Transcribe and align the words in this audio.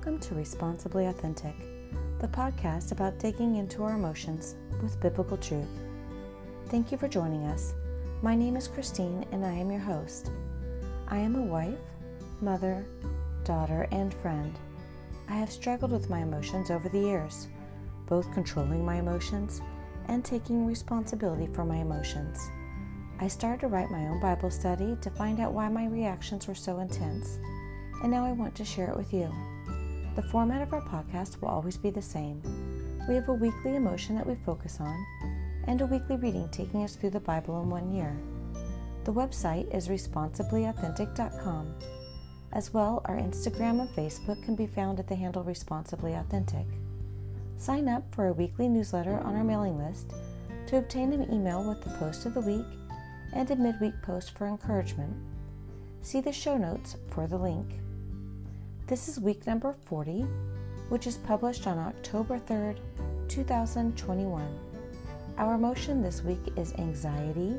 Welcome 0.00 0.20
to 0.20 0.34
Responsibly 0.34 1.08
Authentic, 1.08 1.54
the 2.20 2.28
podcast 2.28 2.90
about 2.90 3.18
digging 3.18 3.56
into 3.56 3.82
our 3.82 3.96
emotions 3.96 4.56
with 4.80 4.98
biblical 4.98 5.36
truth. 5.36 5.68
Thank 6.68 6.90
you 6.90 6.96
for 6.96 7.06
joining 7.06 7.44
us. 7.44 7.74
My 8.22 8.34
name 8.34 8.56
is 8.56 8.66
Christine 8.66 9.26
and 9.30 9.44
I 9.44 9.52
am 9.52 9.70
your 9.70 9.82
host. 9.82 10.30
I 11.08 11.18
am 11.18 11.36
a 11.36 11.42
wife, 11.42 11.76
mother, 12.40 12.82
daughter, 13.44 13.88
and 13.92 14.14
friend. 14.14 14.58
I 15.28 15.34
have 15.34 15.52
struggled 15.52 15.92
with 15.92 16.08
my 16.08 16.20
emotions 16.20 16.70
over 16.70 16.88
the 16.88 16.98
years, 16.98 17.48
both 18.06 18.32
controlling 18.32 18.82
my 18.82 18.94
emotions 18.94 19.60
and 20.08 20.24
taking 20.24 20.64
responsibility 20.64 21.46
for 21.52 21.66
my 21.66 21.76
emotions. 21.76 22.40
I 23.20 23.28
started 23.28 23.60
to 23.60 23.68
write 23.68 23.90
my 23.90 24.06
own 24.06 24.18
Bible 24.18 24.50
study 24.50 24.96
to 25.02 25.10
find 25.10 25.40
out 25.40 25.52
why 25.52 25.68
my 25.68 25.84
reactions 25.88 26.48
were 26.48 26.54
so 26.54 26.78
intense, 26.80 27.38
and 28.02 28.10
now 28.10 28.24
I 28.24 28.32
want 28.32 28.54
to 28.54 28.64
share 28.64 28.88
it 28.88 28.96
with 28.96 29.12
you. 29.12 29.30
The 30.16 30.22
format 30.22 30.62
of 30.62 30.72
our 30.72 30.82
podcast 30.82 31.40
will 31.40 31.48
always 31.48 31.76
be 31.76 31.90
the 31.90 32.02
same. 32.02 32.42
We 33.08 33.14
have 33.14 33.28
a 33.28 33.32
weekly 33.32 33.76
emotion 33.76 34.16
that 34.16 34.26
we 34.26 34.34
focus 34.34 34.78
on, 34.80 35.06
and 35.66 35.80
a 35.80 35.86
weekly 35.86 36.16
reading 36.16 36.48
taking 36.50 36.82
us 36.82 36.96
through 36.96 37.10
the 37.10 37.20
Bible 37.20 37.62
in 37.62 37.70
one 37.70 37.92
year. 37.92 38.16
The 39.04 39.12
website 39.12 39.72
is 39.74 39.88
responsiblyauthentic.com. 39.88 41.74
As 42.52 42.74
well, 42.74 43.02
our 43.04 43.16
Instagram 43.16 43.80
and 43.80 43.88
Facebook 43.90 44.42
can 44.44 44.56
be 44.56 44.66
found 44.66 44.98
at 44.98 45.06
the 45.06 45.14
handle 45.14 45.44
Responsibly 45.44 46.14
Authentic. 46.14 46.66
Sign 47.56 47.88
up 47.88 48.02
for 48.12 48.26
a 48.26 48.32
weekly 48.32 48.68
newsletter 48.68 49.20
on 49.20 49.36
our 49.36 49.44
mailing 49.44 49.78
list 49.78 50.12
to 50.66 50.78
obtain 50.78 51.12
an 51.12 51.32
email 51.32 51.62
with 51.62 51.82
the 51.82 51.96
post 51.98 52.26
of 52.26 52.34
the 52.34 52.40
week 52.40 52.66
and 53.32 53.50
a 53.50 53.56
midweek 53.56 53.94
post 54.02 54.36
for 54.36 54.48
encouragement. 54.48 55.14
See 56.02 56.20
the 56.20 56.32
show 56.32 56.56
notes 56.56 56.96
for 57.10 57.26
the 57.26 57.38
link. 57.38 57.66
This 58.90 59.06
is 59.06 59.20
week 59.20 59.46
number 59.46 59.72
40, 59.84 60.22
which 60.88 61.06
is 61.06 61.16
published 61.18 61.68
on 61.68 61.78
October 61.78 62.40
3rd, 62.40 62.76
2021. 63.28 64.58
Our 65.38 65.54
emotion 65.54 66.02
this 66.02 66.24
week 66.24 66.40
is 66.56 66.74
anxiety. 66.74 67.54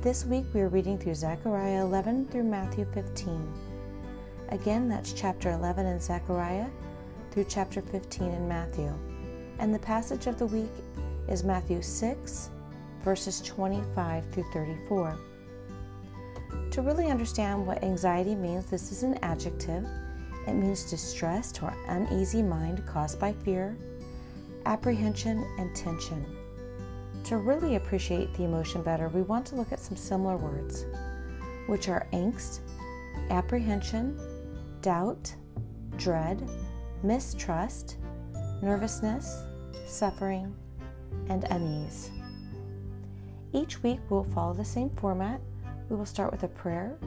This 0.00 0.24
week 0.24 0.46
we 0.54 0.62
are 0.62 0.70
reading 0.70 0.96
through 0.96 1.16
Zechariah 1.16 1.82
11 1.82 2.28
through 2.28 2.44
Matthew 2.44 2.86
15. 2.94 3.52
Again, 4.48 4.88
that's 4.88 5.12
chapter 5.12 5.50
11 5.50 5.84
in 5.84 6.00
Zechariah 6.00 6.70
through 7.30 7.44
chapter 7.46 7.82
15 7.82 8.26
in 8.26 8.48
Matthew. 8.48 8.90
And 9.58 9.74
the 9.74 9.78
passage 9.78 10.26
of 10.26 10.38
the 10.38 10.46
week 10.46 10.72
is 11.28 11.44
Matthew 11.44 11.82
6, 11.82 12.48
verses 13.02 13.42
25 13.42 14.24
through 14.30 14.50
34. 14.54 15.18
To 16.70 16.80
really 16.80 17.10
understand 17.10 17.66
what 17.66 17.84
anxiety 17.84 18.34
means, 18.34 18.64
this 18.70 18.90
is 18.90 19.02
an 19.02 19.18
adjective 19.22 19.86
it 20.46 20.54
means 20.54 20.90
distressed 20.90 21.62
or 21.62 21.74
uneasy 21.88 22.42
mind 22.42 22.86
caused 22.86 23.18
by 23.18 23.32
fear, 23.32 23.76
apprehension, 24.66 25.44
and 25.58 25.74
tension. 25.74 26.24
To 27.24 27.38
really 27.38 27.76
appreciate 27.76 28.34
the 28.34 28.44
emotion 28.44 28.82
better, 28.82 29.08
we 29.08 29.22
want 29.22 29.46
to 29.46 29.54
look 29.54 29.72
at 29.72 29.80
some 29.80 29.96
similar 29.96 30.36
words, 30.36 30.84
which 31.66 31.88
are 31.88 32.06
angst, 32.12 32.60
apprehension, 33.30 34.18
doubt, 34.82 35.34
dread, 35.96 36.46
mistrust, 37.02 37.96
nervousness, 38.62 39.42
suffering, 39.86 40.54
and 41.28 41.44
unease. 41.50 42.10
Each 43.52 43.82
week 43.82 44.00
we'll 44.10 44.24
follow 44.24 44.52
the 44.52 44.64
same 44.64 44.90
format. 44.90 45.40
We 45.88 45.96
will 45.96 46.06
start 46.06 46.32
with 46.32 46.42
a 46.42 46.48
prayer, 46.48 46.98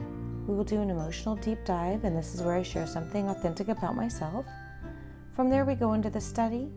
we 0.48 0.54
will 0.54 0.64
do 0.64 0.80
an 0.80 0.88
emotional 0.88 1.36
deep 1.36 1.62
dive, 1.66 2.04
and 2.04 2.16
this 2.16 2.34
is 2.34 2.40
where 2.40 2.54
I 2.56 2.62
share 2.62 2.86
something 2.86 3.28
authentic 3.28 3.68
about 3.68 3.94
myself. 3.94 4.46
From 5.36 5.50
there, 5.50 5.66
we 5.66 5.74
go 5.74 5.92
into 5.92 6.08
the 6.08 6.22
study, 6.22 6.70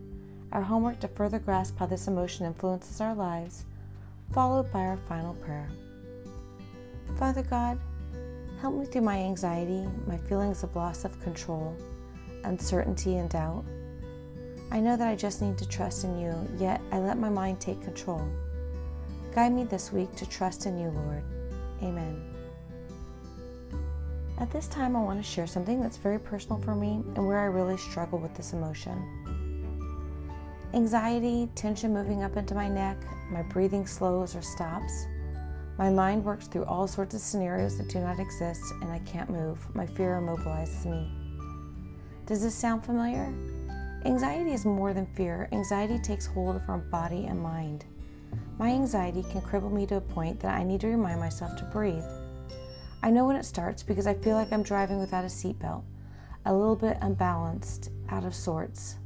our 0.51 0.61
homework 0.61 0.99
to 0.99 1.07
further 1.07 1.39
grasp 1.39 1.79
how 1.79 1.85
this 1.85 2.09
emotion 2.09 2.45
influences 2.45 2.99
our 2.99 3.15
lives, 3.15 3.63
followed 4.33 4.69
by 4.73 4.81
our 4.81 4.97
final 4.97 5.35
prayer. 5.35 5.69
Father 7.17 7.43
God, 7.43 7.79
help 8.59 8.75
me 8.75 8.85
through 8.85 9.03
my 9.03 9.17
anxiety, 9.17 9.87
my 10.05 10.17
feelings 10.17 10.63
of 10.63 10.75
loss 10.75 11.05
of 11.05 11.19
control, 11.21 11.73
uncertainty, 12.43 13.17
and 13.17 13.29
doubt. 13.29 13.63
I 14.69 14.81
know 14.81 14.97
that 14.97 15.07
I 15.07 15.15
just 15.15 15.41
need 15.41 15.57
to 15.59 15.67
trust 15.67 16.03
in 16.03 16.19
you, 16.19 16.35
yet 16.57 16.81
I 16.91 16.99
let 16.99 17.17
my 17.17 17.29
mind 17.29 17.61
take 17.61 17.81
control. 17.81 18.21
Guide 19.33 19.53
me 19.53 19.63
this 19.63 19.93
week 19.93 20.13
to 20.17 20.27
trust 20.27 20.65
in 20.65 20.77
you, 20.77 20.89
Lord. 20.89 21.23
Amen. 21.81 22.30
At 24.37 24.51
this 24.51 24.67
time, 24.67 24.95
I 24.95 25.01
want 25.01 25.23
to 25.23 25.29
share 25.29 25.47
something 25.47 25.81
that's 25.81 25.97
very 25.97 26.19
personal 26.19 26.59
for 26.61 26.75
me 26.75 27.03
and 27.15 27.27
where 27.27 27.39
I 27.39 27.45
really 27.45 27.77
struggle 27.77 28.19
with 28.19 28.33
this 28.35 28.53
emotion. 28.53 29.21
Anxiety, 30.73 31.49
tension 31.53 31.93
moving 31.93 32.23
up 32.23 32.37
into 32.37 32.55
my 32.55 32.67
neck, 32.67 32.97
my 33.29 33.41
breathing 33.41 33.85
slows 33.85 34.35
or 34.35 34.41
stops. 34.41 35.05
My 35.77 35.89
mind 35.89 36.23
works 36.23 36.47
through 36.47 36.65
all 36.65 36.87
sorts 36.87 37.13
of 37.13 37.21
scenarios 37.21 37.77
that 37.77 37.89
do 37.89 37.99
not 37.99 38.19
exist 38.19 38.63
and 38.81 38.91
I 38.91 38.99
can't 38.99 39.29
move. 39.29 39.59
My 39.75 39.85
fear 39.85 40.21
immobilizes 40.21 40.85
me. 40.85 41.11
Does 42.25 42.41
this 42.41 42.55
sound 42.55 42.85
familiar? 42.85 43.33
Anxiety 44.05 44.53
is 44.53 44.65
more 44.65 44.93
than 44.93 45.05
fear. 45.07 45.49
Anxiety 45.51 45.99
takes 45.99 46.25
hold 46.25 46.55
of 46.55 46.69
our 46.69 46.77
body 46.77 47.25
and 47.25 47.39
mind. 47.39 47.85
My 48.57 48.69
anxiety 48.69 49.23
can 49.23 49.41
cripple 49.41 49.71
me 49.71 49.85
to 49.87 49.95
a 49.95 50.01
point 50.01 50.39
that 50.39 50.57
I 50.57 50.63
need 50.63 50.81
to 50.81 50.87
remind 50.87 51.19
myself 51.19 51.57
to 51.57 51.65
breathe. 51.65 52.03
I 53.03 53.09
know 53.09 53.25
when 53.25 53.35
it 53.35 53.45
starts 53.45 53.81
because 53.81 54.05
I 54.05 54.13
feel 54.13 54.35
like 54.35 54.53
I'm 54.53 54.61
driving 54.61 54.99
without 54.99 55.23
a 55.23 55.27
seatbelt, 55.27 55.83
a 56.45 56.53
little 56.53 56.75
bit 56.75 56.99
unbalanced, 57.01 57.89
out 58.09 58.25
of 58.25 58.35
sorts. 58.35 58.97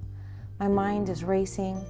My 0.59 0.67
mind 0.67 1.07
is 1.07 1.23
racing, 1.23 1.81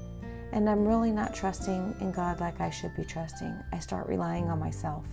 and 0.52 0.70
I'm 0.70 0.88
really 0.88 1.12
not 1.12 1.34
trusting 1.34 1.96
in 2.00 2.12
God 2.12 2.40
like 2.40 2.62
I 2.62 2.70
should 2.70 2.96
be 2.96 3.06
trusting. 3.06 3.56
I 3.72 3.80
start 3.80 4.08
relying 4.08 4.50
on 4.50 4.60
myself. 4.60 5.06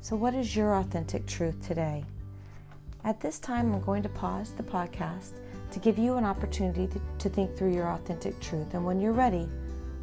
So, 0.00 0.16
what 0.16 0.34
is 0.34 0.56
your 0.56 0.74
authentic 0.74 1.26
truth 1.26 1.64
today? 1.64 2.04
At 3.04 3.20
this 3.20 3.38
time, 3.38 3.72
I'm 3.72 3.80
going 3.80 4.02
to 4.02 4.08
pause 4.08 4.52
the 4.52 4.64
podcast 4.64 5.34
to 5.70 5.78
give 5.78 5.98
you 5.98 6.16
an 6.16 6.24
opportunity 6.24 6.88
to, 7.18 7.28
think 7.28 7.56
through 7.56 7.74
your 7.74 7.88
authentic 7.88 8.38
truth. 8.40 8.74
And 8.74 8.84
when 8.84 9.00
you're 9.00 9.12
ready, 9.12 9.48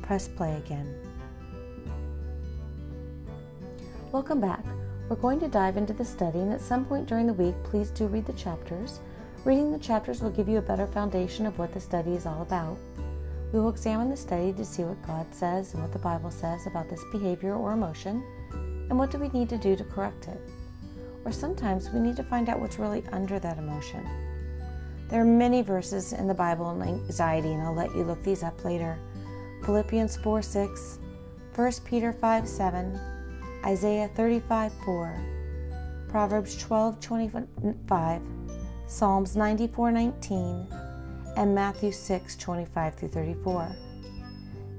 press 0.01 0.29
play 0.29 0.55
again. 0.55 0.95
Welcome 4.13 4.39
back. 4.39 4.63
We're 5.09 5.15
going 5.15 5.39
to 5.39 5.47
dive 5.47 5.77
into 5.77 5.93
the 5.93 6.03
study, 6.03 6.39
and 6.39 6.51
at 6.51 6.59
some 6.59 6.83
point 6.83 7.07
during 7.07 7.27
the 7.27 7.33
week, 7.33 7.55
please 7.63 7.91
do 7.91 8.07
read 8.07 8.25
the 8.25 8.33
chapters. 8.33 8.99
Reading 9.45 9.71
the 9.71 9.79
chapters 9.79 10.21
will 10.21 10.31
give 10.31 10.49
you 10.49 10.57
a 10.57 10.61
better 10.61 10.85
foundation 10.85 11.45
of 11.45 11.57
what 11.57 11.73
the 11.73 11.79
study 11.79 12.13
is 12.13 12.25
all 12.25 12.41
about. 12.41 12.77
We 13.53 13.61
will 13.61 13.69
examine 13.69 14.09
the 14.09 14.17
study 14.17 14.51
to 14.51 14.65
see 14.65 14.83
what 14.83 15.07
God 15.07 15.25
says 15.33 15.73
and 15.73 15.81
what 15.81 15.93
the 15.93 15.99
Bible 15.99 16.29
says 16.29 16.67
about 16.67 16.89
this 16.89 17.01
behavior 17.13 17.55
or 17.55 17.71
emotion, 17.71 18.21
and 18.51 18.99
what 18.99 19.09
do 19.09 19.17
we 19.17 19.29
need 19.29 19.47
to 19.47 19.57
do 19.57 19.77
to 19.77 19.83
correct 19.85 20.27
it. 20.27 20.41
Or 21.23 21.31
sometimes 21.31 21.89
we 21.89 22.01
need 22.01 22.17
to 22.17 22.23
find 22.23 22.49
out 22.49 22.59
what's 22.59 22.77
really 22.77 23.05
under 23.13 23.39
that 23.39 23.57
emotion. 23.57 24.05
There 25.07 25.21
are 25.21 25.25
many 25.25 25.61
verses 25.61 26.11
in 26.11 26.27
the 26.27 26.33
Bible 26.33 26.65
on 26.65 26.81
anxiety, 26.81 27.53
and 27.53 27.61
I'll 27.61 27.73
let 27.73 27.95
you 27.95 28.03
look 28.03 28.21
these 28.23 28.43
up 28.43 28.65
later. 28.65 28.99
Philippians 29.63 30.17
4 30.17 30.41
6, 30.41 30.99
1 31.55 31.71
Peter 31.85 32.11
5 32.11 32.45
7, 32.45 33.16
Isaiah 33.65 34.09
35 34.15 34.71
4, 34.85 35.23
Proverbs 36.07 36.57
12 36.57 36.99
25, 36.99 38.21
Psalms 38.87 39.35
94 39.35 39.91
19, 39.91 40.67
and 41.35 41.55
Matthew 41.55 41.91
6 41.91 42.35
25 42.35 42.95
through 42.95 43.09
34. 43.09 43.75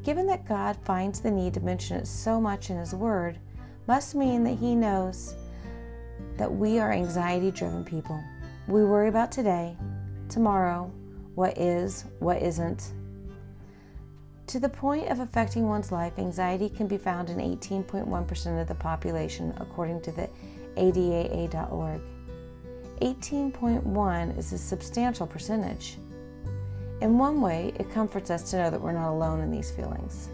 Given 0.05 0.27
that 0.27 0.49
God 0.49 0.77
finds 0.85 1.21
the 1.21 1.31
need 1.31 1.55
to 1.55 1.61
mention 1.61 1.99
it 1.99 2.07
so 2.07 2.41
much 2.41 2.71
in 2.71 2.79
His 2.79 2.95
Word, 2.95 3.39
must 3.87 4.15
mean 4.15 4.45
that 4.45 4.59
He 4.59 4.75
knows 4.75 5.35
that 6.37 6.51
we 6.51 6.79
are 6.79 6.93
anxiety 6.93 7.51
driven 7.51 7.85
people. 7.85 8.23
We 8.69 8.85
worry 8.85 9.09
about 9.09 9.33
today, 9.33 9.77
tomorrow, 10.29 10.91
what 11.35 11.59
is, 11.59 12.05
what 12.21 12.43
isn't, 12.43 12.93
to 14.49 14.59
the 14.59 14.69
point 14.69 15.09
of 15.09 15.21
affecting 15.21 15.69
one's 15.69 15.93
life, 15.93 16.19
anxiety 16.19 16.71
can 16.71 16.87
be 16.87 16.97
found 16.97 17.29
in 17.29 17.37
18.1% 17.37 18.61
of 18.61 18.67
the 18.67 18.75
population, 18.75 19.55
according 19.61 20.01
to 20.03 20.13
the 20.13 20.29
ADAA.org. 20.77 22.01
18.1 23.03 24.39
is 24.39 24.53
a 24.53 24.59
substantial 24.59 25.27
percentage. 25.27 25.99
In 27.01 27.19
one 27.19 27.41
way, 27.41 27.73
it 27.79 27.93
comforts 27.93 28.31
us 28.31 28.51
to 28.51 28.57
know 28.57 28.71
that 28.71 28.81
we're 28.81 28.93
not 28.93 29.11
alone 29.11 29.41
in 29.41 29.51
these 29.51 29.71
feelings. 29.71 30.31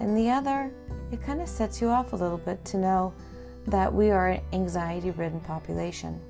In 0.00 0.14
the 0.14 0.30
other, 0.30 0.72
it 1.12 1.22
kind 1.22 1.40
of 1.40 1.48
sets 1.48 1.80
you 1.80 1.88
off 1.88 2.12
a 2.12 2.16
little 2.16 2.38
bit 2.38 2.64
to 2.66 2.76
know 2.76 3.14
that 3.66 3.92
we 3.92 4.10
are 4.10 4.30
an 4.30 4.42
anxiety 4.52 5.12
ridden 5.12 5.40
population. 5.40 6.20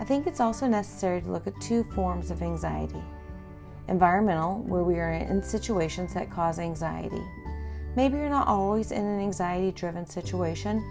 I 0.00 0.04
think 0.04 0.26
it's 0.26 0.40
also 0.40 0.66
necessary 0.66 1.20
to 1.20 1.30
look 1.30 1.46
at 1.46 1.60
two 1.60 1.84
forms 1.84 2.30
of 2.30 2.42
anxiety 2.42 3.02
environmental, 3.88 4.60
where 4.60 4.84
we 4.84 4.98
are 4.98 5.12
in 5.12 5.42
situations 5.42 6.14
that 6.14 6.30
cause 6.30 6.58
anxiety. 6.58 7.22
Maybe 7.96 8.18
you're 8.18 8.28
not 8.28 8.46
always 8.46 8.92
in 8.92 9.04
an 9.04 9.20
anxiety 9.20 9.72
driven 9.72 10.06
situation, 10.06 10.84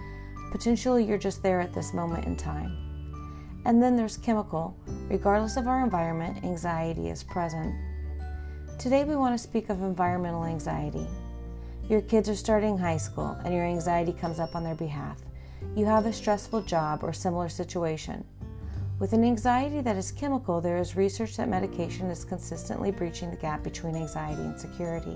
potentially 0.51 1.03
you're 1.03 1.17
just 1.17 1.43
there 1.43 1.61
at 1.61 1.73
this 1.73 1.93
moment 1.93 2.25
in 2.25 2.35
time. 2.35 2.75
And 3.65 3.81
then 3.81 3.95
there's 3.95 4.17
chemical. 4.17 4.75
Regardless 5.09 5.57
of 5.57 5.67
our 5.67 5.83
environment, 5.83 6.43
anxiety 6.43 7.09
is 7.09 7.23
present. 7.23 7.75
Today 8.79 9.03
we 9.03 9.15
want 9.15 9.33
to 9.33 9.43
speak 9.43 9.69
of 9.69 9.81
environmental 9.81 10.45
anxiety. 10.45 11.05
Your 11.89 12.01
kids 12.01 12.29
are 12.29 12.35
starting 12.35 12.77
high 12.77 12.97
school 12.97 13.37
and 13.43 13.53
your 13.53 13.65
anxiety 13.65 14.13
comes 14.13 14.39
up 14.39 14.55
on 14.55 14.63
their 14.63 14.75
behalf. 14.75 15.19
You 15.75 15.85
have 15.85 16.05
a 16.05 16.13
stressful 16.13 16.61
job 16.63 17.03
or 17.03 17.13
similar 17.13 17.49
situation. 17.49 18.25
With 18.99 19.13
an 19.13 19.23
anxiety 19.23 19.81
that 19.81 19.95
is 19.95 20.11
chemical, 20.11 20.59
there 20.59 20.77
is 20.77 20.95
research 20.95 21.37
that 21.37 21.47
medication 21.47 22.07
is 22.07 22.25
consistently 22.25 22.89
breaching 22.89 23.29
the 23.29 23.37
gap 23.37 23.61
between 23.63 23.95
anxiety 23.95 24.41
and 24.41 24.59
security. 24.59 25.15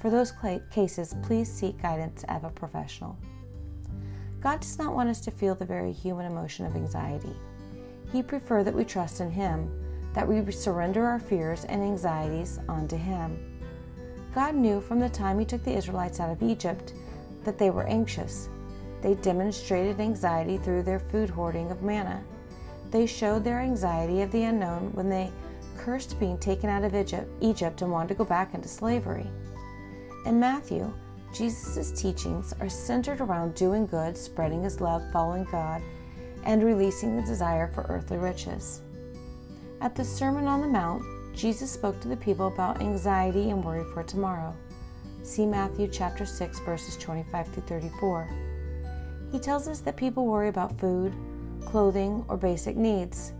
For 0.00 0.08
those 0.08 0.32
cases, 0.70 1.16
please 1.20 1.52
seek 1.52 1.82
guidance 1.82 2.24
of 2.28 2.44
a 2.44 2.50
professional. 2.50 3.18
God 4.40 4.60
does 4.60 4.78
not 4.78 4.94
want 4.94 5.08
us 5.08 5.20
to 5.22 5.32
feel 5.32 5.56
the 5.56 5.64
very 5.64 5.92
human 5.92 6.26
emotion 6.26 6.64
of 6.64 6.76
anxiety. 6.76 7.34
He 8.12 8.22
prefers 8.22 8.64
that 8.66 8.74
we 8.74 8.84
trust 8.84 9.20
in 9.20 9.32
Him, 9.32 9.68
that 10.14 10.28
we 10.28 10.48
surrender 10.52 11.04
our 11.04 11.18
fears 11.18 11.64
and 11.64 11.82
anxieties 11.82 12.60
onto 12.68 12.96
Him. 12.96 13.36
God 14.32 14.54
knew 14.54 14.80
from 14.80 15.00
the 15.00 15.08
time 15.08 15.40
He 15.40 15.44
took 15.44 15.64
the 15.64 15.76
Israelites 15.76 16.20
out 16.20 16.30
of 16.30 16.42
Egypt 16.42 16.94
that 17.42 17.58
they 17.58 17.70
were 17.70 17.86
anxious. 17.88 18.48
They 19.00 19.14
demonstrated 19.14 19.98
anxiety 19.98 20.56
through 20.58 20.84
their 20.84 21.00
food 21.00 21.30
hoarding 21.30 21.72
of 21.72 21.82
manna. 21.82 22.22
They 22.92 23.06
showed 23.06 23.42
their 23.42 23.60
anxiety 23.60 24.20
of 24.20 24.30
the 24.30 24.44
unknown 24.44 24.90
when 24.92 25.08
they 25.08 25.32
cursed 25.78 26.20
being 26.20 26.38
taken 26.38 26.68
out 26.68 26.84
of 26.84 26.94
Egypt, 26.94 27.28
Egypt 27.40 27.80
and 27.80 27.90
wanted 27.90 28.08
to 28.10 28.14
go 28.14 28.24
back 28.24 28.54
into 28.54 28.68
slavery. 28.68 29.26
In 30.26 30.38
Matthew, 30.38 30.92
Jesus' 31.34 31.90
teachings 31.98 32.52
are 32.60 32.68
centered 32.68 33.22
around 33.22 33.54
doing 33.54 33.86
good, 33.86 34.16
spreading 34.16 34.62
his 34.62 34.82
love, 34.82 35.02
following 35.10 35.44
God, 35.50 35.80
and 36.44 36.62
releasing 36.62 37.16
the 37.16 37.22
desire 37.22 37.68
for 37.68 37.86
earthly 37.88 38.18
riches. 38.18 38.82
At 39.80 39.94
the 39.94 40.04
Sermon 40.04 40.46
on 40.46 40.60
the 40.60 40.68
Mount, 40.68 41.02
Jesus 41.34 41.70
spoke 41.70 41.98
to 42.00 42.08
the 42.08 42.16
people 42.16 42.48
about 42.48 42.82
anxiety 42.82 43.48
and 43.48 43.64
worry 43.64 43.84
for 43.94 44.02
tomorrow. 44.02 44.54
See 45.22 45.46
Matthew 45.46 45.88
chapter 45.88 46.26
6 46.26 46.60
verses 46.60 46.98
25 46.98 47.48
through 47.48 47.62
34. 47.62 48.28
He 49.32 49.38
tells 49.38 49.66
us 49.66 49.80
that 49.80 49.96
people 49.96 50.26
worry 50.26 50.48
about 50.48 50.78
food, 50.78 51.14
clothing, 51.66 52.24
or 52.28 52.36
basic 52.36 52.76
needs. 52.76 53.32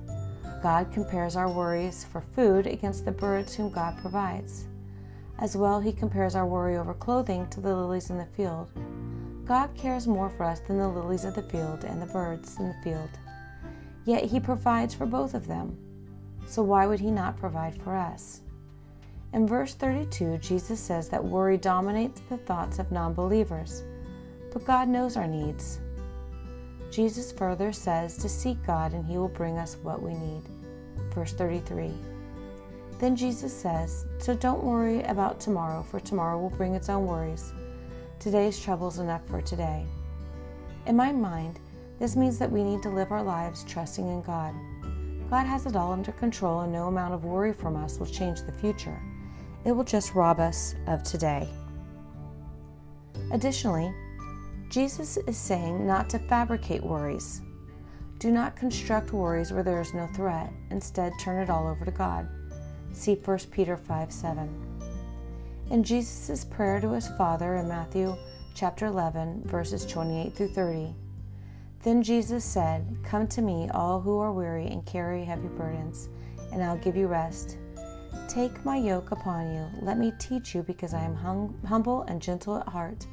God 0.63 0.93
compares 0.93 1.37
our 1.37 1.51
worries 1.51 2.05
for 2.05 2.21
food 2.21 2.67
against 2.67 3.05
the 3.05 3.13
birds 3.13 3.55
whom 3.55 3.71
God 3.71 3.99
provides. 3.99 4.67
As 5.39 5.57
well, 5.57 5.81
he 5.81 5.93
compares 5.93 6.35
our 6.35 6.47
worry 6.47 6.77
over 6.77 6.95
clothing 6.95 7.49
to 7.51 7.61
the 7.61 7.75
lilies 7.75 8.11
in 8.11 8.19
the 8.19 8.27
field. 8.27 8.71
God 9.45 9.75
cares 9.77 10.07
more 10.07 10.31
for 10.31 10.45
us 10.45 10.61
than 10.61 10.79
the 10.79 10.89
lilies 10.89 11.25
of 11.25 11.35
the 11.35 11.43
field 11.43 11.85
and 11.85 12.01
the 12.01 12.07
birds 12.07 12.59
in 12.59 12.69
the 12.69 12.77
field. 12.85 13.11
Yet 14.05 14.25
he 14.25 14.39
provides 14.41 14.95
for 14.95 15.05
both 15.05 15.35
of 15.35 15.47
them. 15.47 15.77
So 16.47 16.63
why 16.63 16.87
would 16.87 17.01
he 17.01 17.11
not 17.11 17.37
provide 17.37 17.81
for 17.83 17.97
us? 17.97 18.43
In 19.33 19.47
verse 19.47 19.75
32, 19.75 20.39
Jesus 20.39 20.79
says 20.79 21.09
that 21.09 21.25
worry 21.25 21.57
dominates 21.57 22.21
the 22.29 22.37
thoughts 22.37 22.79
of 22.79 22.93
non 22.93 23.15
believers, 23.15 23.83
but 24.53 24.65
God 24.65 24.89
knows 24.89 25.17
our 25.17 25.27
needs. 25.27 25.81
Jesus 26.93 27.33
further 27.33 27.73
says 27.73 28.19
to 28.19 28.29
seek 28.29 28.63
God 28.67 28.93
and 28.93 29.03
he 29.07 29.17
will 29.17 29.29
bring 29.29 29.57
us 29.57 29.79
what 29.83 30.03
we 30.03 30.13
need. 30.13 30.43
Verse 31.15 31.33
33. 31.33 31.91
Then 32.99 33.17
Jesus 33.17 33.53
says, 33.53 34.05
So 34.19 34.35
don't 34.37 34.63
worry 34.63 35.03
about 35.05 35.41
tomorrow, 35.41 35.83
for 35.83 36.01
tomorrow 36.01 36.39
will 36.39 36.51
bring 36.51 36.75
its 36.75 36.91
own 36.91 37.07
worries. 37.07 37.55
Today's 38.21 38.61
trouble 38.61 38.89
is 38.89 38.99
enough 38.99 39.27
for 39.27 39.41
today. 39.41 39.87
In 40.87 40.95
my 40.95 41.13
mind, 41.13 41.59
this 41.99 42.15
means 42.15 42.39
that 42.39 42.53
we 42.53 42.63
need 42.63 42.83
to 42.83 42.91
live 42.91 43.11
our 43.11 43.23
lives 43.23 43.65
trusting 43.65 44.07
in 44.07 44.21
God. 44.21 44.55
God 45.31 45.47
has 45.47 45.65
it 45.65 45.77
all 45.77 45.93
under 45.93 46.13
control, 46.13 46.61
and 46.61 46.73
no 46.73 46.89
amount 46.89 47.15
of 47.15 47.25
worry 47.25 47.55
from 47.55 47.75
us 47.75 47.99
will 47.99 48.07
change 48.07 48.43
the 48.43 48.53
future. 48.53 49.01
It 49.65 49.73
will 49.73 49.83
just 49.83 50.15
rob 50.15 50.41
us 50.41 50.75
of 50.87 51.03
today. 51.03 51.49
Additionally, 53.33 53.95
Jesus 54.73 55.19
is 55.27 55.37
saying 55.37 55.87
not 55.87 56.09
to 56.09 56.19
fabricate 56.19 56.83
worries. 56.83 57.43
Do 58.19 58.31
not 58.31 58.57
construct 58.57 59.13
worries 59.13 59.53
where 59.53 59.63
there 59.63 59.83
is 59.83 59.93
no 59.93 60.07
threat. 60.15 60.51
Instead, 60.71 61.13
turn 61.21 61.43
it 61.43 61.51
all 61.51 61.69
over 61.69 61.85
to 61.85 61.91
God. 61.91 62.27
See 62.95 63.17
1 63.17 63.39
Peter 63.51 63.77
5 63.77 64.11
7. 64.11 64.49
In 65.71 65.85
Jesus' 65.85 66.47
prayer 66.47 66.81
to 66.81 66.93
his 66.93 67.07
Father 67.19 67.57
in 67.57 67.69
Matthew 67.69 68.17
chapter 68.55 68.87
11, 68.87 69.43
verses 69.45 69.85
28 69.85 70.35
through 70.35 70.55
30, 70.55 70.95
then 71.83 72.03
Jesus 72.03 72.43
said, 72.43 72.97
Come 73.05 73.27
to 73.29 73.43
me, 73.43 73.69
all 73.75 74.01
who 74.01 74.21
are 74.21 74.33
weary 74.33 74.69
and 74.69 74.87
carry 74.87 75.23
heavy 75.23 75.49
burdens, 75.49 76.09
and 76.51 76.65
I'll 76.65 76.79
give 76.79 76.97
you 76.97 77.09
rest. 77.09 77.59
Take 78.27 78.65
my 78.65 78.79
yoke 78.79 79.11
upon 79.11 79.53
you. 79.53 79.69
Let 79.83 79.99
me 79.99 80.15
teach 80.19 80.55
you, 80.55 80.63
because 80.63 80.95
I 80.95 81.05
am 81.05 81.15
hum- 81.15 81.61
humble 81.67 82.05
and 82.05 82.23
gentle 82.23 82.57
at 82.57 82.69
heart, 82.69 83.07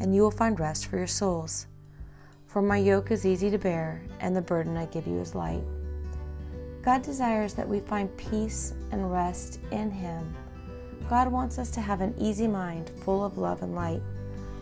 and 0.00 0.14
you 0.14 0.22
will 0.22 0.30
find 0.30 0.58
rest 0.58 0.86
for 0.86 0.96
your 0.96 1.06
souls. 1.06 1.66
For 2.46 2.62
my 2.62 2.78
yoke 2.78 3.10
is 3.10 3.26
easy 3.26 3.50
to 3.50 3.58
bear, 3.58 4.02
and 4.20 4.34
the 4.34 4.40
burden 4.40 4.76
I 4.76 4.86
give 4.86 5.06
you 5.06 5.18
is 5.20 5.34
light. 5.34 5.62
God 6.82 7.02
desires 7.02 7.52
that 7.54 7.68
we 7.68 7.80
find 7.80 8.16
peace 8.16 8.72
and 8.92 9.12
rest 9.12 9.60
in 9.72 9.90
Him. 9.90 10.34
God 11.10 11.30
wants 11.30 11.58
us 11.58 11.70
to 11.72 11.80
have 11.80 12.00
an 12.00 12.14
easy 12.18 12.46
mind 12.46 12.90
full 13.04 13.24
of 13.24 13.38
love 13.38 13.62
and 13.62 13.74
light. 13.74 14.02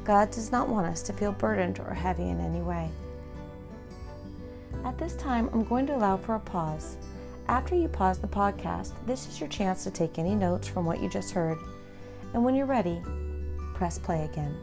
God 0.04 0.31
does 0.31 0.50
not 0.50 0.69
want 0.69 0.86
us 0.86 1.02
to 1.02 1.12
feel 1.12 1.32
burdened 1.32 1.81
or 1.81 1.94
heavy 1.94 2.28
in 2.28 2.40
any 2.40 2.60
way. 2.60 2.90
At 4.84 4.98
this 4.98 5.16
time, 5.16 5.48
I'm 5.52 5.64
going 5.64 5.86
to 5.86 5.96
allow 5.96 6.16
for 6.16 6.34
a 6.34 6.40
pause. 6.40 6.96
After 7.48 7.75
you 7.75 7.88
pause 7.88 8.19
the 8.19 8.26
podcast, 8.26 8.92
this 9.06 9.28
is 9.28 9.38
your 9.38 9.48
chance 9.48 9.84
to 9.84 9.90
take 9.90 10.19
any 10.19 10.34
notes 10.34 10.66
from 10.66 10.84
what 10.84 11.00
you 11.00 11.08
just 11.08 11.32
heard. 11.32 11.58
And 12.32 12.42
when 12.42 12.54
you're 12.54 12.66
ready, 12.66 13.02
press 13.75 13.98
play 13.98 14.25
again. 14.25 14.56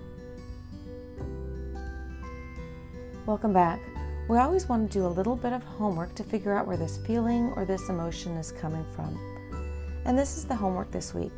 Welcome 3.28 3.54
back. 3.54 3.80
We 4.28 4.40
always 4.40 4.68
want 4.68 4.92
to 4.92 4.98
do 5.00 5.06
a 5.06 5.08
little 5.08 5.36
bit 5.36 5.54
of 5.54 5.64
homework 5.64 6.16
to 6.16 6.24
figure 6.24 6.58
out 6.58 6.66
where 6.66 6.76
this 6.76 6.98
feeling 7.06 7.54
or 7.56 7.66
this 7.66 7.88
emotion 7.88 8.36
is 8.36 8.52
coming 8.52 8.84
from. 8.96 9.16
And 10.06 10.18
this 10.18 10.38
is 10.38 10.46
the 10.46 10.56
homework 10.56 10.90
this 10.90 11.14
week. 11.14 11.32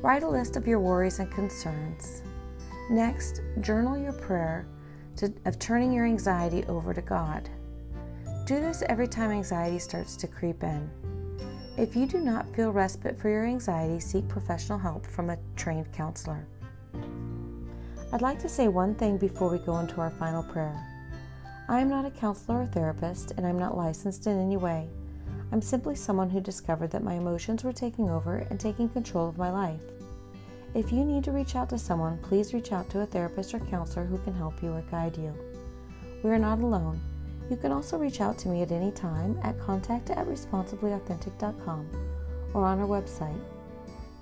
Write 0.00 0.24
a 0.24 0.28
list 0.28 0.56
of 0.56 0.66
your 0.66 0.80
worries 0.80 1.20
and 1.20 1.30
concerns. 1.30 2.22
Next, 2.90 3.40
journal 3.60 3.96
your 3.96 4.14
prayer 4.14 4.66
to, 5.14 5.32
of 5.44 5.60
turning 5.60 5.92
your 5.92 6.06
anxiety 6.06 6.64
over 6.64 6.92
to 6.92 7.00
God. 7.00 7.48
Do 8.44 8.58
this 8.58 8.82
every 8.88 9.06
time 9.06 9.30
anxiety 9.30 9.78
starts 9.78 10.16
to 10.16 10.26
creep 10.26 10.64
in. 10.64 10.90
If 11.78 11.94
you 11.94 12.06
do 12.06 12.18
not 12.18 12.52
feel 12.56 12.72
respite 12.72 13.16
for 13.16 13.28
your 13.28 13.46
anxiety, 13.46 14.00
seek 14.00 14.26
professional 14.26 14.76
help 14.76 15.06
from 15.06 15.30
a 15.30 15.38
trained 15.54 15.92
counselor. 15.92 16.48
I'd 18.12 18.22
like 18.22 18.40
to 18.40 18.48
say 18.48 18.66
one 18.66 18.96
thing 18.96 19.18
before 19.18 19.48
we 19.48 19.58
go 19.58 19.78
into 19.78 20.00
our 20.00 20.10
final 20.10 20.42
prayer. 20.42 20.91
I 21.68 21.80
am 21.80 21.88
not 21.88 22.04
a 22.04 22.10
counselor 22.10 22.62
or 22.62 22.66
therapist, 22.66 23.32
and 23.36 23.46
I'm 23.46 23.58
not 23.58 23.76
licensed 23.76 24.26
in 24.26 24.38
any 24.38 24.56
way. 24.56 24.88
I'm 25.52 25.62
simply 25.62 25.94
someone 25.94 26.30
who 26.30 26.40
discovered 26.40 26.90
that 26.90 27.04
my 27.04 27.14
emotions 27.14 27.62
were 27.62 27.72
taking 27.72 28.10
over 28.10 28.38
and 28.50 28.58
taking 28.58 28.88
control 28.88 29.28
of 29.28 29.38
my 29.38 29.50
life. 29.50 29.80
If 30.74 30.90
you 30.90 31.04
need 31.04 31.22
to 31.24 31.32
reach 31.32 31.54
out 31.54 31.68
to 31.70 31.78
someone, 31.78 32.18
please 32.22 32.54
reach 32.54 32.72
out 32.72 32.88
to 32.90 33.00
a 33.00 33.06
therapist 33.06 33.52
or 33.52 33.60
counselor 33.60 34.06
who 34.06 34.18
can 34.18 34.34
help 34.34 34.62
you 34.62 34.72
or 34.72 34.82
guide 34.90 35.16
you. 35.18 35.34
We 36.22 36.30
are 36.30 36.38
not 36.38 36.60
alone. 36.60 37.00
You 37.50 37.56
can 37.56 37.72
also 37.72 37.98
reach 37.98 38.22
out 38.22 38.38
to 38.38 38.48
me 38.48 38.62
at 38.62 38.72
any 38.72 38.90
time 38.90 39.38
at 39.42 39.60
contact 39.60 40.08
at 40.10 40.26
responsiblyauthentic.com 40.26 41.90
or 42.54 42.64
on 42.64 42.80
our 42.80 42.86
website. 42.86 43.40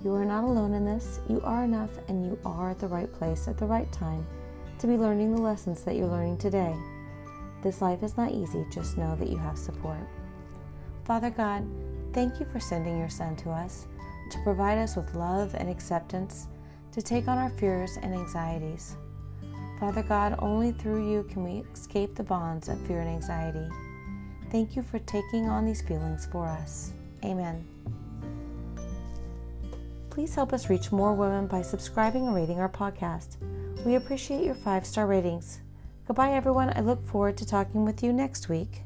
You 0.03 0.13
are 0.15 0.25
not 0.25 0.43
alone 0.43 0.73
in 0.73 0.83
this. 0.83 1.21
You 1.29 1.41
are 1.45 1.63
enough 1.63 1.91
and 2.09 2.25
you 2.25 2.37
are 2.43 2.71
at 2.71 2.79
the 2.79 2.87
right 2.87 3.11
place 3.13 3.47
at 3.47 3.57
the 3.57 3.65
right 3.65 3.89
time 3.91 4.25
to 4.79 4.87
be 4.87 4.97
learning 4.97 5.33
the 5.33 5.41
lessons 5.41 5.83
that 5.83 5.95
you're 5.95 6.07
learning 6.07 6.39
today. 6.39 6.75
This 7.61 7.81
life 7.81 8.03
is 8.03 8.17
not 8.17 8.31
easy, 8.31 8.65
just 8.71 8.97
know 8.97 9.15
that 9.17 9.29
you 9.29 9.37
have 9.37 9.57
support. 9.57 9.99
Father 11.05 11.29
God, 11.29 11.67
thank 12.13 12.39
you 12.39 12.45
for 12.51 12.59
sending 12.59 12.97
your 12.97 13.09
Son 13.09 13.35
to 13.37 13.49
us 13.49 13.87
to 14.31 14.39
provide 14.39 14.77
us 14.77 14.95
with 14.95 15.13
love 15.13 15.53
and 15.55 15.69
acceptance, 15.69 16.47
to 16.93 17.01
take 17.01 17.27
on 17.27 17.37
our 17.37 17.49
fears 17.51 17.97
and 18.01 18.13
anxieties. 18.13 18.95
Father 19.79 20.03
God, 20.03 20.35
only 20.39 20.71
through 20.71 21.09
you 21.11 21.23
can 21.23 21.43
we 21.43 21.63
escape 21.73 22.15
the 22.15 22.23
bonds 22.23 22.69
of 22.69 22.79
fear 22.87 23.01
and 23.01 23.09
anxiety. 23.09 23.67
Thank 24.49 24.75
you 24.75 24.83
for 24.83 24.99
taking 24.99 25.49
on 25.49 25.65
these 25.65 25.81
feelings 25.81 26.27
for 26.31 26.47
us. 26.47 26.93
Amen. 27.23 27.65
Please 30.09 30.35
help 30.35 30.53
us 30.53 30.69
reach 30.69 30.91
more 30.91 31.13
women 31.13 31.47
by 31.47 31.61
subscribing 31.61 32.27
and 32.27 32.35
rating 32.35 32.59
our 32.59 32.69
podcast. 32.69 33.37
We 33.85 33.95
appreciate 33.95 34.43
your 34.43 34.55
five 34.55 34.85
star 34.85 35.07
ratings. 35.07 35.61
Goodbye, 36.11 36.33
everyone. 36.33 36.73
I 36.75 36.81
look 36.81 37.07
forward 37.07 37.37
to 37.37 37.45
talking 37.45 37.85
with 37.85 38.03
you 38.03 38.11
next 38.11 38.49
week. 38.49 38.81